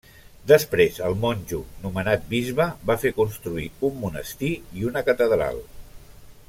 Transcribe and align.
Després 0.51 0.95
el 1.07 1.17
monjo, 1.25 1.59
nomenat 1.83 2.25
bisbe, 2.33 2.67
va 2.91 2.97
fer 3.05 3.13
construir 3.21 3.69
un 3.91 4.03
monestir 4.07 4.53
i 4.81 4.93
una 4.93 5.09
catedral. 5.11 5.63